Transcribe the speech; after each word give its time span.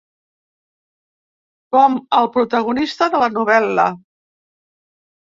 Com 1.75 1.97
el 2.21 2.29
protagonista 2.37 3.11
de 3.17 3.21
la 3.25 3.29
novel·la. 3.35 3.87